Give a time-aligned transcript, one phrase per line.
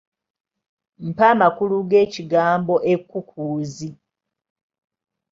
[1.07, 3.89] Mpa amakaulu g'ekigambo ekkukuuzi?